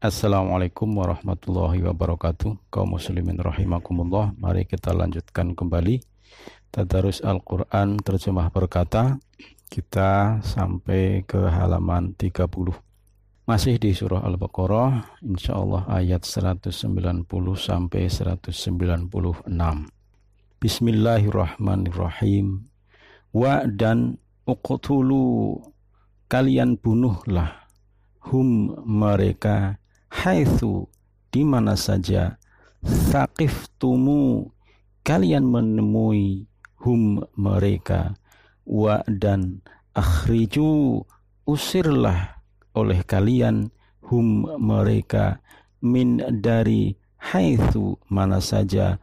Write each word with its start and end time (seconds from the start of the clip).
Assalamualaikum 0.00 0.96
warahmatullahi 0.96 1.84
wabarakatuh. 1.84 2.72
Kaum 2.72 2.96
muslimin 2.96 3.36
rahimakumullah 3.36 4.32
mari 4.40 4.64
kita 4.64 4.96
lanjutkan 4.96 5.52
kembali 5.52 6.00
Tadarus 6.72 7.20
Al-Quran 7.20 8.00
terjemah 8.00 8.48
berkata. 8.48 9.20
Kita 9.68 10.40
sampai 10.40 11.28
ke 11.28 11.52
halaman 11.52 12.16
30 12.16 12.48
masih 13.44 13.76
di 13.76 13.92
surah 13.92 14.24
Al-Baqarah 14.24 15.20
insyaallah 15.20 15.92
ayat 15.92 16.24
190 16.24 16.80
sampai 17.60 18.08
196 18.08 19.12
Bismillahirrahmanirrahim. 20.64 22.46
Wa 23.36 23.68
dan 23.68 24.16
uqtulu 24.48 25.60
kalian 26.32 26.80
bunuhlah 26.80 27.68
hum 28.32 28.80
mereka 28.88 29.76
haitsu 30.10 30.90
di 31.30 31.46
mana 31.46 31.78
saja 31.78 32.36
tumu 33.78 34.50
kalian 35.06 35.44
menemui 35.46 36.46
hum 36.82 37.24
mereka. 37.36 38.14
Wa 38.66 39.02
dan 39.08 39.64
akhriju 39.96 41.02
usirlah 41.48 42.40
oleh 42.76 43.00
kalian 43.02 43.72
hum 44.06 44.46
mereka. 44.60 45.40
Min 45.80 46.20
dari 46.44 46.92
haitsu 47.16 47.96
mana 48.12 48.38
saja 48.44 49.00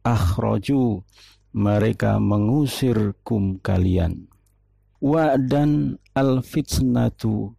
akhraju 0.00 1.04
mereka 1.52 2.16
mengusir 2.16 3.12
kum 3.22 3.60
kalian. 3.60 4.26
Wa 5.04 5.36
dan 5.36 6.00
al 6.16 6.40
fitnatu 6.40 7.52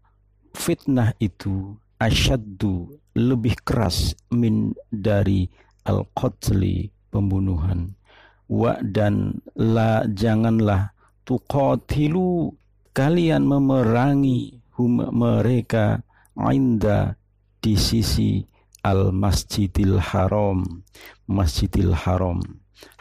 fitnah 0.58 1.14
itu 1.22 1.78
asyaddu 2.06 3.02
lebih 3.18 3.58
keras 3.66 4.14
min 4.30 4.78
dari 4.94 5.50
al-qatli 5.90 6.94
pembunuhan. 7.10 7.98
Wa 8.46 8.78
dan 8.86 9.42
la 9.58 10.06
janganlah 10.06 10.94
tuqatilu 11.26 12.54
kalian 12.94 13.50
memerangi 13.50 14.62
hum 14.78 15.02
mereka 15.10 16.06
inda 16.38 17.18
di 17.58 17.74
sisi 17.74 18.46
al 18.86 19.10
masjidil 19.10 19.98
haram 19.98 20.86
masjidil 21.26 21.96
haram. 22.06 22.38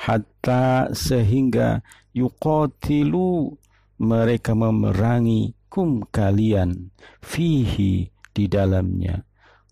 Hatta 0.00 0.89
sehingga 0.96 1.84
yuqatilu 2.16 3.52
mereka 4.00 4.56
memerangi 4.56 5.52
kum 5.68 6.06
kalian. 6.08 6.94
Fihi 7.20 8.14
di 8.34 8.50
dalamnya. 8.50 9.22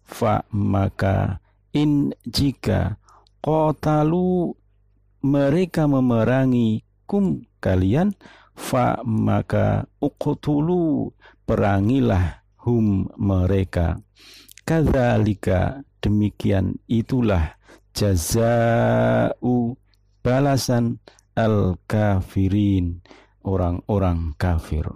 Fa 0.06 0.46
maka 0.54 1.42
in 1.74 2.14
jika 2.22 2.96
kotalu 3.42 4.54
mereka 5.26 5.90
memerangi 5.90 6.86
kum 7.08 7.42
kalian 7.58 8.14
fa 8.52 9.00
maka 9.02 9.88
uqtulu 9.98 11.10
perangilah 11.46 12.44
hum 12.62 13.10
mereka 13.18 13.98
kadzalika 14.62 15.82
demikian 15.98 16.78
itulah 16.86 17.58
jazau 17.96 19.74
balasan 20.22 21.02
al 21.34 21.78
kafirin 21.88 23.02
orang-orang 23.42 24.36
kafir 24.38 24.86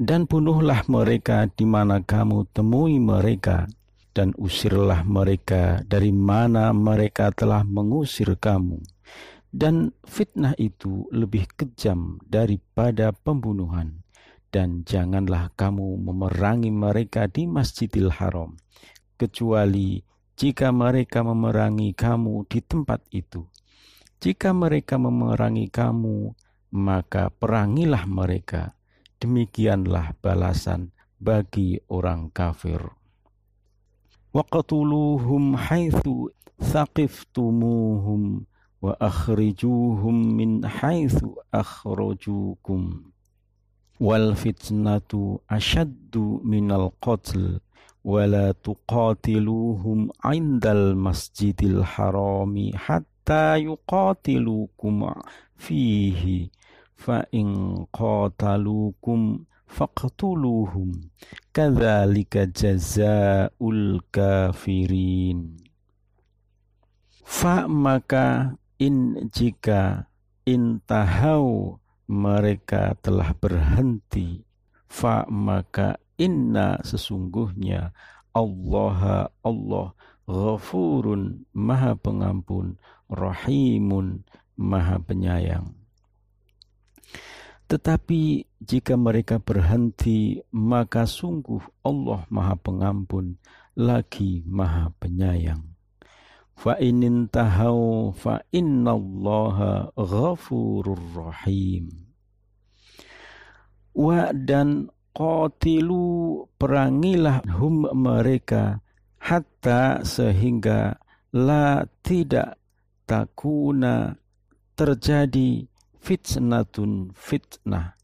dan 0.00 0.24
bunuhlah 0.24 0.88
mereka 0.88 1.44
di 1.52 1.68
mana 1.68 2.00
kamu 2.00 2.48
temui 2.56 2.96
mereka, 2.96 3.68
dan 4.16 4.32
usirlah 4.40 5.04
mereka 5.04 5.84
dari 5.84 6.08
mana 6.08 6.72
mereka 6.72 7.28
telah 7.36 7.60
mengusir 7.68 8.32
kamu. 8.40 8.80
Dan 9.52 9.92
fitnah 10.08 10.56
itu 10.56 11.04
lebih 11.12 11.44
kejam 11.52 12.16
daripada 12.24 13.12
pembunuhan. 13.12 14.00
Dan 14.50 14.88
janganlah 14.88 15.52
kamu 15.52 16.00
memerangi 16.00 16.72
mereka 16.74 17.28
di 17.28 17.44
Masjidil 17.46 18.10
Haram, 18.10 18.56
kecuali 19.20 20.00
jika 20.34 20.72
mereka 20.72 21.20
memerangi 21.22 21.92
kamu 21.92 22.48
di 22.48 22.58
tempat 22.64 23.04
itu. 23.12 23.46
Jika 24.18 24.50
mereka 24.56 24.96
memerangi 24.96 25.70
kamu, 25.70 26.34
maka 26.74 27.30
perangilah 27.30 28.10
mereka 28.10 28.79
demikianlah 29.20 30.16
balasan 30.24 30.90
bagi 31.20 31.76
orang 31.92 32.32
kafir. 32.32 32.80
Waqatuluhum 34.32 35.54
haitsu 35.54 36.32
thaqiftumuhum 36.56 38.48
wa 38.80 38.96
akhrijuhum 38.96 40.16
min 40.40 40.64
haitsu 40.64 41.36
akhrajukum. 41.52 43.12
Wal 44.00 44.32
fitnatu 44.32 45.44
ashaddu 45.44 46.40
minal 46.40 46.96
qatl 47.04 47.60
wala 48.00 48.56
tuqatiluhum 48.56 50.08
indal 50.24 50.96
masjidil 50.96 51.84
harami 51.84 52.72
hatta 52.72 53.60
fa 57.00 57.24
in 57.32 57.80
qatalukum 57.88 59.48
faqtuluhum. 59.64 61.08
Kadzalika 61.56 62.44
jazaul 62.52 64.04
kafirin. 64.12 65.56
Fa 67.24 67.64
maka 67.64 68.52
in 68.76 69.30
jika 69.32 70.12
intahau 70.44 71.80
mereka 72.10 72.98
telah 72.98 73.32
berhenti 73.38 74.42
fa 74.90 75.22
maka 75.30 75.94
inna 76.18 76.82
sesungguhnya 76.82 77.94
Allah 78.34 79.30
Allah 79.46 79.94
ghafurun 80.26 81.46
maha 81.54 81.94
pengampun 81.94 82.74
rahimun 83.06 84.26
maha 84.58 84.98
penyayang 84.98 85.79
tetapi 87.70 88.50
jika 88.58 88.98
mereka 88.98 89.38
berhenti, 89.38 90.42
maka 90.50 91.06
sungguh 91.06 91.62
Allah 91.86 92.26
Maha 92.26 92.58
Pengampun, 92.58 93.38
lagi 93.78 94.42
Maha 94.42 94.90
Penyayang. 94.98 95.62
Fa 96.58 96.74
inin 96.82 97.30
tahau 97.30 98.10
fa 98.10 98.42
innallaha 98.50 99.94
ghafurur 99.94 100.98
rahim. 101.14 102.10
Wa 103.94 104.34
dan 104.34 104.90
qatilu 105.14 106.50
perangilah 106.58 107.46
hum 107.54 107.86
mereka 107.94 108.82
hatta 109.22 110.02
sehingga 110.02 110.98
la 111.38 111.86
tidak 112.02 112.58
takuna 113.06 114.18
terjadi 114.74 115.69
fitnatun 116.00 117.12
fitnah. 117.14 117.94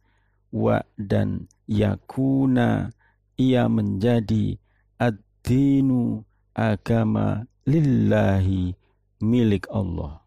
Wa 0.53 0.81
dan 0.97 1.49
yakuna 1.69 2.95
ia 3.37 3.69
menjadi 3.69 4.57
ad-dinu 4.97 6.25
agama 6.57 7.45
lillahi 7.69 8.72
milik 9.21 9.69
Allah. 9.69 10.22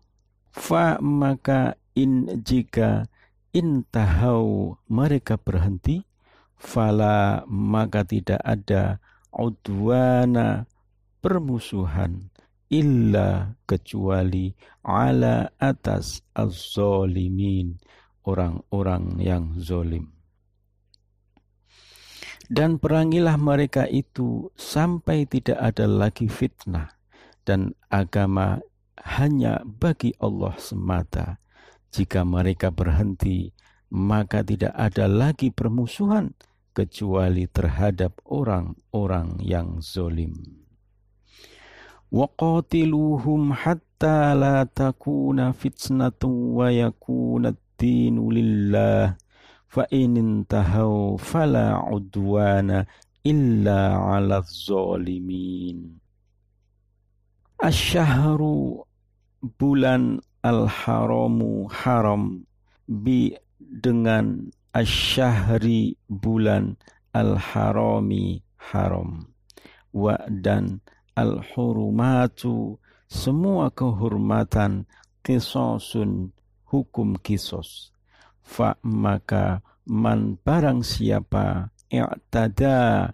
Fa 0.53 0.99
maka 0.99 1.79
in 1.97 2.43
jika 2.45 3.09
intahau 3.55 4.77
mereka 4.85 5.39
berhenti 5.39 6.05
fala 6.59 7.41
maka 7.47 8.05
tidak 8.05 8.43
ada 8.43 9.01
udwana 9.33 10.67
permusuhan 11.23 12.29
illa 12.69 13.57
kecuali 13.65 14.53
ala 14.85 15.49
atas 15.57 16.21
az-zalimin 16.37 17.77
orang-orang 18.25 19.17
yang 19.17 19.57
zolim. 19.57 20.13
Dan 22.49 22.81
perangilah 22.81 23.37
mereka 23.37 23.85
itu 23.85 24.49
sampai 24.57 25.29
tidak 25.29 25.57
ada 25.61 25.85
lagi 25.85 26.25
fitnah 26.25 26.89
dan 27.45 27.77
agama 27.93 28.57
hanya 29.05 29.61
bagi 29.61 30.17
Allah 30.17 30.57
semata. 30.57 31.37
Jika 31.93 32.25
mereka 32.25 32.73
berhenti, 32.73 33.53
maka 33.93 34.45
tidak 34.45 34.73
ada 34.77 35.05
lagi 35.09 35.49
permusuhan 35.49 36.33
kecuali 36.73 37.49
terhadap 37.49 38.17
orang-orang 38.29 39.41
yang 39.41 39.81
zolim. 39.81 40.68
وقاتلوهم 42.12 43.52
حتى 43.52 44.34
لا 44.34 44.64
تكون 44.74 45.52
فتنة 45.52 46.22
ويكون 46.58 47.46
الدين 47.46 48.16
لله 48.30 49.16
فإن 49.68 50.16
انتهوا 50.16 51.16
فلا 51.16 51.74
عدوان 51.74 52.84
illa 53.24 53.96
'alal 53.96 54.44
zalimin. 54.44 55.96
Asyahru 57.56 58.84
bulan 59.56 60.20
al-haramu 60.44 61.72
haram 61.72 62.44
bi 62.84 63.32
dengan 63.56 64.52
asyahri 64.76 65.96
bulan 66.12 66.76
al-harami 67.16 68.44
haram 68.60 69.32
wa 69.96 70.20
dan 70.28 70.84
al-hurumatu 71.15 72.77
semua 73.09 73.73
kehormatan 73.73 74.85
kisosun 75.25 76.33
hukum 76.69 77.17
kisos 77.17 77.93
fa 78.41 78.77
maka 78.85 79.65
man 79.89 80.37
barang 80.41 80.85
siapa 80.85 81.73
i'tada 81.89 83.13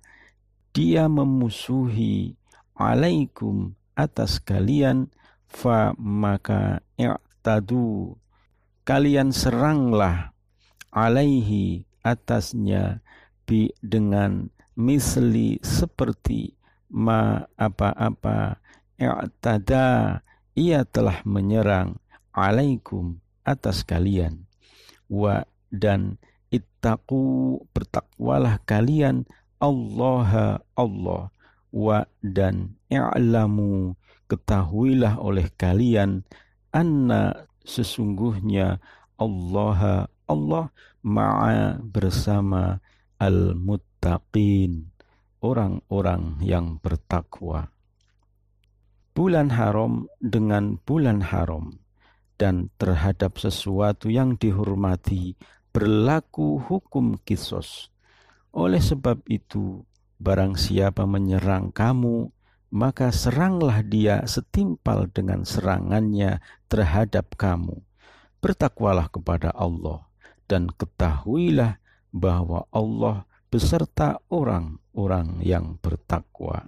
dia 0.75 1.07
memusuhi 1.07 2.35
alaikum 2.75 3.71
atas 3.95 4.43
kalian 4.43 5.07
fa 5.47 5.95
maka 5.95 6.83
i'tadu. 6.99 8.19
Kalian 8.85 9.33
seranglah 9.33 10.35
alaihi 10.93 11.89
atasnya 12.05 13.01
bi 13.49 13.73
dengan 13.81 14.51
misli 14.77 15.57
seperti 15.65 16.53
ma 16.91 17.43
apa-apa 17.57 18.61
i'tada 18.95 20.21
ia 20.55 20.87
telah 20.87 21.19
menyerang 21.27 21.99
alaikum 22.31 23.19
atas 23.43 23.83
kalian. 23.83 24.47
Wa 25.11 25.43
dan 25.69 26.17
ittaqu 26.49 27.61
bertakwalah 27.75 28.63
kalian 28.63 29.27
Allah 29.59 30.59
Allah. 30.73 31.29
Wa 31.75 32.07
dan 32.23 32.79
i'lamu 32.87 33.99
ketahuilah 34.31 35.19
oleh 35.19 35.51
kalian 35.59 36.23
anna 36.71 37.45
sesungguhnya 37.67 38.79
Allah 39.19 40.07
Allah 40.25 40.65
ma'a 41.05 41.77
bersama 41.83 42.79
al-muttaqin 43.19 44.94
orang-orang 45.45 46.41
yang 46.41 46.81
bertakwa 46.81 47.69
bulan 49.15 49.47
haram 49.47 50.11
dengan 50.19 50.75
bulan 50.83 51.23
haram 51.23 51.79
dan 52.35 52.67
terhadap 52.75 53.39
sesuatu 53.39 54.11
yang 54.11 54.35
dihormati 54.35 55.39
berlaku 55.71 56.59
hukum 56.59 57.15
kisos. 57.23 57.87
Oleh 58.51 58.83
sebab 58.83 59.23
itu, 59.31 59.87
barang 60.19 60.59
siapa 60.59 61.07
menyerang 61.07 61.71
kamu, 61.71 62.27
maka 62.75 63.15
seranglah 63.15 63.79
dia 63.87 64.19
setimpal 64.27 65.07
dengan 65.07 65.47
serangannya 65.47 66.43
terhadap 66.67 67.39
kamu. 67.39 67.79
Bertakwalah 68.43 69.07
kepada 69.07 69.55
Allah 69.55 70.03
dan 70.51 70.67
ketahuilah 70.75 71.79
bahwa 72.11 72.67
Allah 72.67 73.23
beserta 73.51 74.19
orang-orang 74.29 75.41
yang 75.41 75.77
bertakwa. 75.79 76.67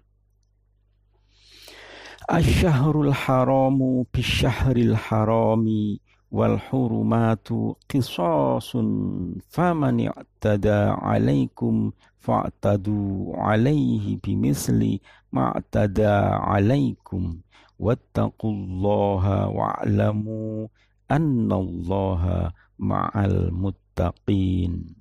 Asyahrul 2.28 3.16
haramu 3.16 4.04
bisyahril 4.12 4.92
harami 5.00 6.04
wal 6.28 6.60
hurumatu 6.60 7.80
qisasun 7.88 9.40
faman 9.48 10.12
i'tada 10.12 11.00
alaikum 11.00 11.96
fa'tadu 12.20 13.32
alaihi 13.32 14.20
bimisli 14.20 15.00
ma'tada 15.32 16.44
alaikum 16.44 17.40
wattaqullaha 17.80 19.48
wa'lamu 19.48 20.68
annallaha 21.08 22.52
ma'al 22.76 23.56
muttaqin 23.56 24.97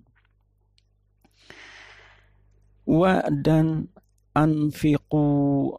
wa 2.86 3.20
dan 3.28 3.90
anfiqu 4.32 5.74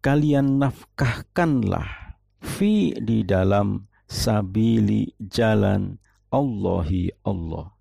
kalian 0.00 0.60
nafkahkanlah 0.60 2.16
fi 2.40 2.96
di 2.96 3.24
dalam 3.24 3.84
sabili 4.08 5.12
jalan 5.20 6.00
Allahi 6.32 7.12
Allah. 7.24 7.72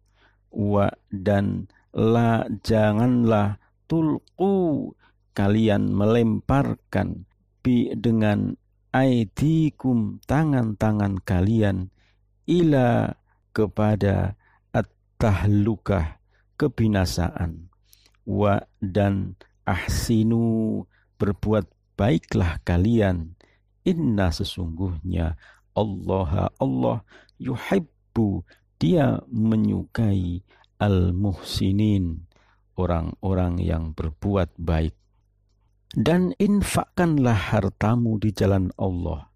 Wa 0.53 0.87
dan 1.09 1.65
la 1.95 2.45
janganlah 2.61 3.57
tulku 3.89 4.93
kalian 5.33 5.89
melemparkan 5.89 7.25
bi 7.65 7.89
dengan 7.97 8.53
aidikum 8.93 10.21
tangan-tangan 10.29 11.17
kalian 11.25 11.89
ila 12.45 13.17
kepada 13.49 14.37
at-tahlukah 14.69 16.21
kebinasaan 16.61 17.72
wa 18.23 18.63
dan 18.79 19.35
ahsinu 19.67 20.83
berbuat 21.19 21.67
baiklah 21.95 22.59
kalian. 22.63 23.35
Inna 23.83 24.31
sesungguhnya 24.31 25.35
Allah 25.75 26.51
Allah 26.55 27.03
yuhibbu 27.39 28.47
dia 28.79 29.19
menyukai 29.27 30.43
al-muhsinin 30.79 32.27
orang-orang 32.79 33.59
yang 33.59 33.95
berbuat 33.95 34.55
baik. 34.59 34.95
Dan 35.93 36.33
infakkanlah 36.41 37.53
hartamu 37.53 38.17
di 38.17 38.33
jalan 38.33 38.73
Allah 38.81 39.29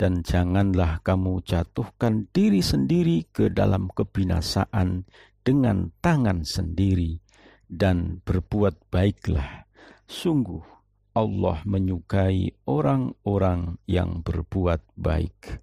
dan 0.00 0.24
janganlah 0.24 1.04
kamu 1.04 1.44
jatuhkan 1.44 2.32
diri 2.32 2.64
sendiri 2.64 3.28
ke 3.28 3.52
dalam 3.52 3.92
kebinasaan 3.92 5.04
dengan 5.44 5.92
tangan 6.00 6.48
sendiri 6.48 7.20
dan 7.68 8.24
berbuat 8.24 8.80
baiklah 8.88 9.68
sungguh 10.08 10.64
Allah 11.12 11.60
menyukai 11.66 12.54
orang-orang 12.64 13.76
yang 13.84 14.24
berbuat 14.24 14.80
baik. 14.94 15.60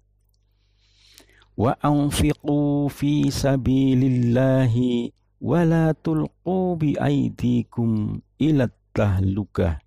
Wa 1.56 1.72
anfiqu 1.80 2.92
fi 2.92 3.32
sabilillahi 3.32 5.10
wa 5.40 5.60
la 5.64 5.96
tulqu 5.96 6.76
bi 6.76 6.92
aydikum 7.00 8.20
ila 8.36 8.68
tahlukah 8.92 9.80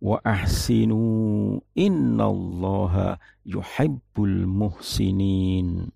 wa 0.00 0.16
ahsinu 0.24 1.60
innallaha 1.76 3.20
yuhibbul 3.44 4.48
muhsinin. 4.48 5.92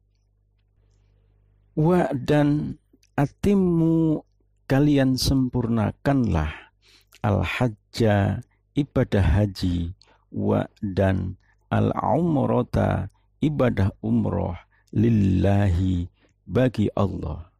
Wa 1.72 2.12
dan 2.12 2.76
atimmu 3.16 4.20
kalian 4.74 5.14
sempurnakanlah 5.14 6.50
al-hajja 7.22 8.42
ibadah 8.74 9.22
haji 9.22 9.94
wa 10.34 10.66
dan 10.82 11.38
al 11.70 11.94
umrata 11.94 13.06
ibadah 13.38 13.94
umroh 14.02 14.58
lillahi 14.90 16.10
bagi 16.42 16.90
Allah. 16.98 17.54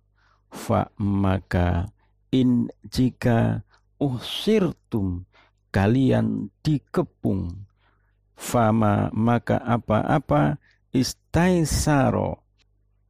Fa 0.51 0.91
maka 0.99 1.87
in 2.35 2.67
jika 2.83 3.63
usirtum 4.03 5.23
kalian 5.71 6.51
dikepung. 6.67 7.63
Fama 8.35 9.15
maka 9.15 9.63
apa-apa 9.63 10.59
istaisaro 10.91 12.43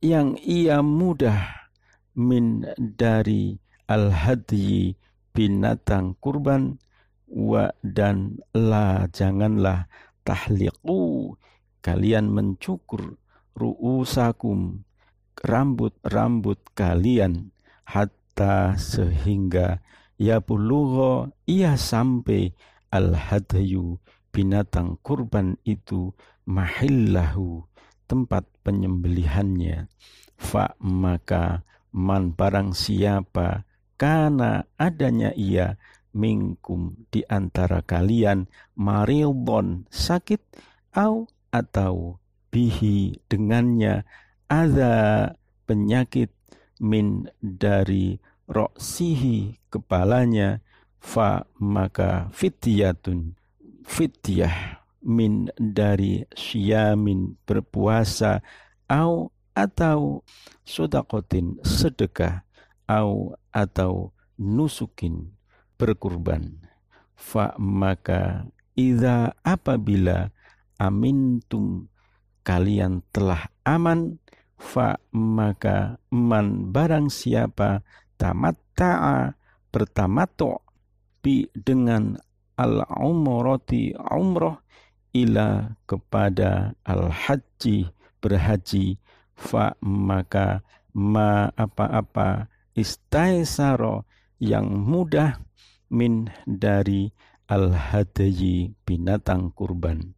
yang 0.04 0.36
ia 0.44 0.84
mudah 0.84 1.72
min 2.12 2.68
dari 2.76 3.63
al-hadyi 3.90 4.96
binatang 5.34 6.16
kurban 6.22 6.78
wa 7.28 7.68
dan 7.82 8.38
la 8.54 9.10
janganlah 9.10 9.90
tahliqu 10.22 11.34
kalian 11.84 12.30
mencukur 12.30 13.18
ru'usakum 13.58 14.86
rambut-rambut 15.42 16.58
kalian 16.72 17.52
hatta 17.84 18.78
sehingga 18.78 19.82
ya 20.16 20.40
bulugho 20.40 21.34
ia 21.44 21.76
sampai 21.76 22.54
al 22.94 23.18
hadyu 23.18 23.98
binatang 24.30 24.98
kurban 25.02 25.58
itu 25.66 26.14
mahillahu 26.46 27.66
tempat 28.06 28.46
penyembelihannya. 28.62 29.90
Fa 30.34 30.74
maka 30.82 31.62
man 31.94 32.34
barang 32.34 32.74
siapa 32.74 33.66
karena 34.04 34.68
adanya 34.76 35.32
ia 35.32 35.80
minkum 36.12 37.08
di 37.08 37.24
antara 37.24 37.80
kalian 37.80 38.44
marildon 38.76 39.88
sakit 39.88 40.44
au 40.92 41.24
atau 41.48 42.20
bihi 42.52 43.16
dengannya 43.32 44.04
ada 44.44 45.32
penyakit 45.64 46.28
min 46.84 47.32
dari 47.40 48.20
roksihi 48.44 49.56
kepalanya 49.72 50.60
fa 51.00 51.48
maka 51.56 52.28
fityatun 52.36 53.32
fityah 53.88 54.84
min 55.00 55.48
dari 55.56 56.28
siyamin 56.36 57.40
berpuasa 57.48 58.44
au 58.84 59.32
atau 59.56 60.20
sodakotin 60.60 61.56
sedekah 61.64 62.44
au 62.88 63.36
atau 63.54 64.12
nusukin 64.38 65.32
berkurban. 65.78 66.60
Fa 67.14 67.54
maka 67.56 68.48
idza 68.74 69.32
apabila 69.46 70.34
amintum 70.76 71.86
kalian 72.44 73.00
telah 73.14 73.48
aman 73.64 74.20
fa 74.58 74.98
maka 75.14 75.96
man 76.12 76.70
barang 76.74 77.08
siapa 77.08 77.80
tamatta'a 78.18 79.34
bertamato 79.70 80.62
bi 81.24 81.48
dengan 81.56 82.14
al 82.54 82.84
umrati 82.86 83.96
umroh 83.96 84.60
ila 85.14 85.74
kepada 85.88 86.74
al 86.86 87.10
haji 87.10 87.88
berhaji 88.18 88.98
fa 89.34 89.74
maka 89.82 90.62
ma 90.94 91.50
apa-apa 91.58 92.46
istaisaro 92.74 94.04
yang 94.42 94.66
mudah 94.70 95.38
min 95.94 96.28
dari 96.44 97.08
al 97.46 97.72
hadayi 97.72 98.74
binatang 98.82 99.54
kurban. 99.54 100.14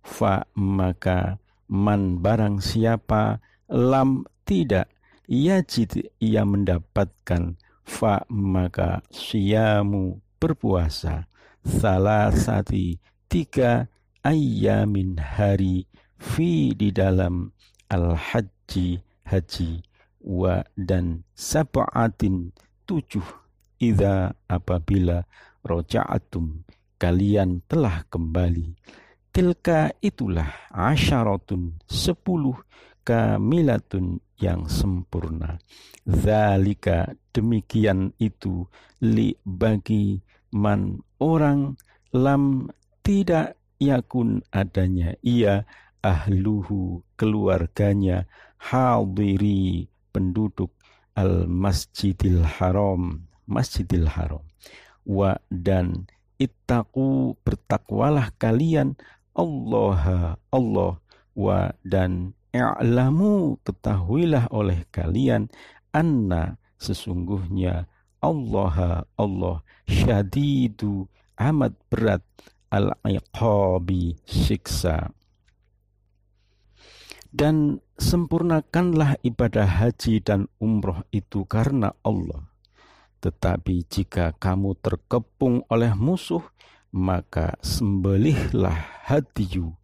Fa 0.00 0.48
maka 0.56 1.36
man 1.68 2.24
barang 2.24 2.64
siapa 2.64 3.44
lam 3.68 4.24
tidak 4.48 4.88
yajid 5.28 6.08
ia 6.18 6.42
mendapatkan. 6.48 7.60
Fa 7.84 8.24
maka 8.32 9.04
siyamu 9.12 10.20
berpuasa. 10.40 11.28
Salah 11.64 12.32
sati 12.32 12.96
tiga 13.28 13.84
ayamin 14.24 15.20
hari 15.20 15.84
fi 16.16 16.72
di 16.72 16.88
dalam 16.88 17.52
al 17.92 18.16
haji 18.16 19.00
haji 19.28 19.87
wa 20.28 20.60
dan 20.76 21.24
sab'atin 21.32 22.52
tujuh 22.84 23.24
idza 23.80 24.36
apabila 24.44 25.24
roja'atum 25.64 26.68
kalian 27.00 27.64
telah 27.64 28.04
kembali. 28.12 28.76
Tilka 29.32 29.94
itulah 30.02 30.68
asyaratun 30.68 31.80
sepuluh 31.88 32.58
kamilatun 33.06 34.20
yang 34.36 34.66
sempurna. 34.68 35.56
Zalika 36.04 37.08
demikian 37.32 38.12
itu 38.18 38.66
li 39.04 39.32
bagi 39.46 40.18
man 40.52 41.00
orang 41.22 41.78
lam 42.12 42.68
tidak 43.00 43.56
yakun 43.78 44.42
adanya. 44.50 45.14
Ia 45.22 45.62
ahluhu 46.02 47.04
keluarganya 47.14 48.26
hadiri 48.58 49.86
penduduk 50.18 50.74
al 51.14 51.46
masjidil 51.46 52.42
haram 52.42 53.30
masjidil 53.46 54.10
haram. 54.10 54.42
Wa 55.06 55.38
dan 55.46 56.10
ittaqu 56.42 57.38
bertakwalah 57.46 58.34
kalian 58.42 58.98
Allah 59.38 60.34
Allah. 60.50 60.98
Wa 61.38 61.70
dan 61.86 62.34
i'lamu 62.50 63.62
ketahuilah 63.62 64.50
oleh 64.50 64.82
kalian 64.90 65.46
anna 65.94 66.58
sesungguhnya 66.82 67.86
Allah 68.18 69.06
Allah 69.14 69.62
syadidu 69.86 71.06
amat 71.38 71.78
berat 71.86 72.26
al-iqabi 72.74 74.18
siksa. 74.26 75.14
Dan 77.30 77.78
sempurnakanlah 77.98 79.18
ibadah 79.26 79.66
haji 79.66 80.22
dan 80.22 80.46
umroh 80.62 81.02
itu 81.10 81.42
karena 81.44 81.92
Allah. 82.06 82.46
Tetapi 83.18 83.82
jika 83.90 84.30
kamu 84.38 84.78
terkepung 84.78 85.66
oleh 85.66 85.90
musuh, 85.98 86.46
maka 86.94 87.58
sembelihlah 87.60 89.02
hadiyu 89.04 89.74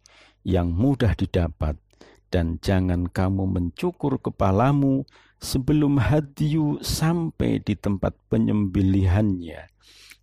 yang 0.47 0.71
mudah 0.71 1.11
didapat 1.13 1.75
dan 2.31 2.57
jangan 2.63 3.11
kamu 3.11 3.43
mencukur 3.45 4.17
kepalamu 4.23 5.03
sebelum 5.37 5.99
hadiyu 5.99 6.79
sampai 6.79 7.59
di 7.59 7.75
tempat 7.75 8.15
penyembelihannya. 8.31 9.67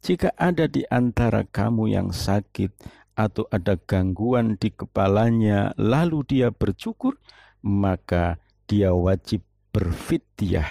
Jika 0.03 0.35
ada 0.35 0.67
di 0.67 0.83
antara 0.91 1.47
kamu 1.47 1.95
yang 1.95 2.11
sakit 2.11 2.75
atau 3.15 3.47
ada 3.53 3.79
gangguan 3.79 4.59
di 4.59 4.73
kepalanya 4.75 5.77
lalu 5.79 6.27
dia 6.27 6.49
bercukur, 6.51 7.21
maka 7.62 8.42
dia 8.66 8.92
wajib 8.92 9.47
berfidyah, 9.73 10.69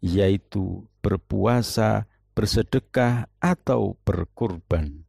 yaitu 0.00 0.86
berpuasa, 1.04 2.06
bersedekah, 2.32 3.26
atau 3.42 3.98
berkurban. 4.06 5.04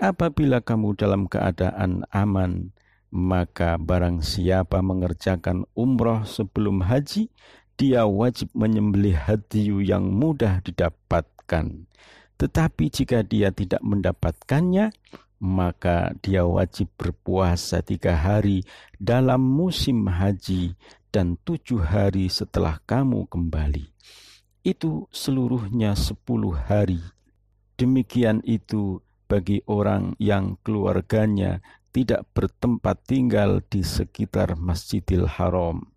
Apabila 0.00 0.64
kamu 0.64 0.96
dalam 0.96 1.28
keadaan 1.28 2.08
aman, 2.08 2.72
maka 3.12 3.76
barang 3.76 4.22
siapa 4.22 4.80
mengerjakan 4.80 5.66
umroh 5.76 6.24
sebelum 6.24 6.86
haji, 6.86 7.28
dia 7.74 8.06
wajib 8.06 8.48
menyembelih 8.54 9.18
hadiyu 9.18 9.82
yang 9.82 10.08
mudah 10.08 10.62
didapatkan. 10.62 11.90
Tetapi 12.40 12.84
jika 12.88 13.20
dia 13.20 13.52
tidak 13.52 13.84
mendapatkannya, 13.84 14.94
maka 15.40 16.12
dia 16.20 16.44
wajib 16.44 16.92
berpuasa 17.00 17.80
tiga 17.80 18.12
hari 18.12 18.62
dalam 19.00 19.40
musim 19.40 20.04
haji 20.04 20.76
dan 21.08 21.40
tujuh 21.42 21.80
hari 21.80 22.28
setelah 22.28 22.78
kamu 22.84 23.24
kembali. 23.26 23.88
Itu 24.60 25.08
seluruhnya 25.08 25.96
sepuluh 25.96 26.52
hari. 26.52 27.00
Demikian 27.80 28.44
itu 28.44 29.00
bagi 29.24 29.64
orang 29.64 30.12
yang 30.20 30.60
keluarganya 30.60 31.64
tidak 31.90 32.28
bertempat 32.36 33.00
tinggal 33.08 33.64
di 33.64 33.80
sekitar 33.80 34.60
Masjidil 34.60 35.24
Haram. 35.24 35.88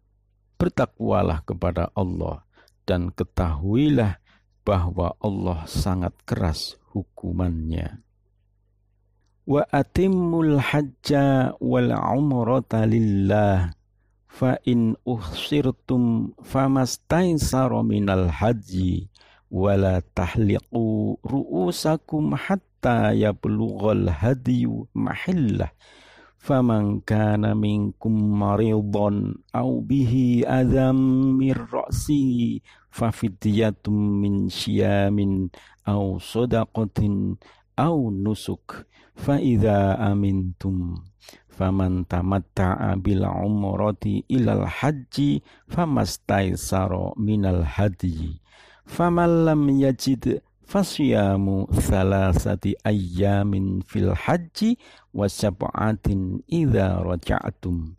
Bertakwalah 0.55 1.43
kepada 1.43 1.91
Allah 1.91 2.47
dan 2.87 3.11
ketahuilah 3.11 4.23
bahwa 4.63 5.19
Allah 5.19 5.67
sangat 5.67 6.15
keras 6.23 6.79
hukumannya. 6.95 7.99
Wa 9.43 9.67
atimmul 9.75 10.55
hajja 10.55 11.51
wal 11.59 11.91
umrata 11.91 12.87
lillah 12.87 13.75
fa 14.31 14.55
in 14.63 14.95
uhsirtum 15.03 16.31
famastaisara 16.39 17.83
minal 17.83 18.31
haji 18.31 19.11
wala 19.51 19.99
tahliqu 20.15 21.19
ru'usakum 21.27 22.39
hatta 22.39 23.11
yablughal 23.11 24.07
hadiyu 24.07 24.87
mahillah 24.95 25.75
faman 26.39 27.03
kana 27.03 27.51
minkum 27.51 28.15
maridun 28.15 29.43
aw 29.51 29.69
bihi 29.83 30.47
adam 30.47 30.95
mir 31.35 31.59
ra'sihi 31.67 32.63
fa 32.87 33.11
fidyatum 33.11 34.23
min 34.23 34.47
aw 37.77 38.09
nusuk. 38.11 38.85
Fa 39.13 39.37
idza 39.37 39.93
amintum 40.01 40.97
faman 41.53 42.05
tamatta'a 42.09 42.97
bil 42.97 43.21
umrati 43.21 44.25
ilal 44.25 44.65
haji 44.65 45.45
famastaisara 45.69 47.13
minal 47.21 47.61
hadi 47.61 48.41
faman 48.89 49.45
lam 49.45 49.69
yajid 49.69 50.41
fasyamu 50.65 51.69
salasati 51.77 52.73
ayyamin 52.83 53.85
fil 53.85 54.17
haji 54.17 54.81
wa 55.13 55.29
sab'atin 55.29 56.41
idza 56.49 57.05
raja'tum 57.05 57.93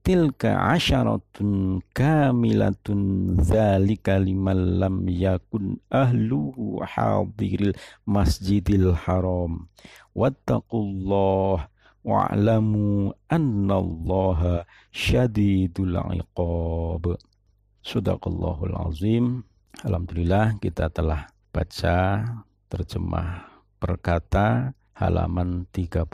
tilka 0.00 0.72
asyaratun 0.74 1.84
kamilatun 1.92 3.36
zalika 3.40 4.16
liman 4.16 4.80
lam 4.80 5.04
yakun 5.06 5.78
ahluhu 5.92 6.80
hadiril 6.82 7.76
masjidil 8.08 8.96
haram. 8.96 9.68
Wattaqullah 10.16 11.68
wa'lamu 12.02 13.12
annallaha 13.28 14.64
syadidul 14.90 15.96
iqab. 16.16 17.16
Sadaqallahul 17.80 18.76
azim. 18.90 19.44
Alhamdulillah 19.80 20.60
kita 20.60 20.92
telah 20.92 21.32
baca 21.54 22.26
terjemah 22.68 23.48
perkata 23.80 24.76
halaman 24.92 25.64
30 25.72 26.04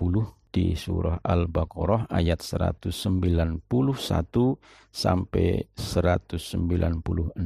di 0.56 0.72
surah 0.72 1.20
Al-Baqarah 1.20 2.08
ayat 2.08 2.40
191 2.40 2.88
sampai 4.88 5.68
196. 5.76 7.36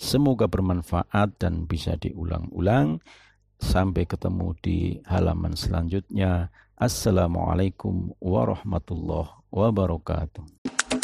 Semoga 0.00 0.48
bermanfaat 0.48 1.36
dan 1.36 1.68
bisa 1.68 2.00
diulang-ulang. 2.00 3.04
Sampai 3.60 4.08
ketemu 4.08 4.56
di 4.64 4.96
halaman 5.04 5.60
selanjutnya. 5.60 6.48
Assalamualaikum 6.80 8.16
warahmatullahi 8.16 9.44
wabarakatuh. 9.52 10.97